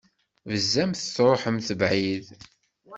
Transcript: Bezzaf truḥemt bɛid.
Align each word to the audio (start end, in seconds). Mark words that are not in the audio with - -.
Bezzaf 0.49 1.01
truḥemt 1.15 1.69
bɛid. 1.79 2.25